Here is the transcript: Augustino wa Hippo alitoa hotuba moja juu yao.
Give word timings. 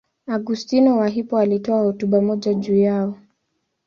Augustino 0.27 0.97
wa 0.97 1.07
Hippo 1.07 1.37
alitoa 1.37 1.81
hotuba 1.81 2.21
moja 2.21 2.53
juu 2.53 2.75
yao. 2.77 3.15